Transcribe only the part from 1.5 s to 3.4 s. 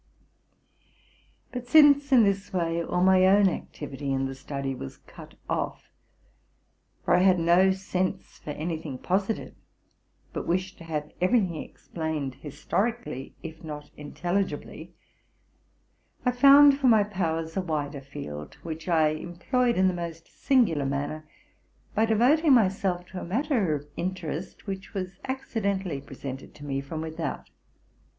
But since in this way all my